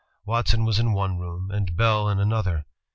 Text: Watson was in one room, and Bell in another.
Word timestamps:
Watson 0.25 0.65
was 0.65 0.79
in 0.79 0.93
one 0.93 1.19
room, 1.19 1.51
and 1.51 1.75
Bell 1.77 2.09
in 2.09 2.17
another. 2.17 2.65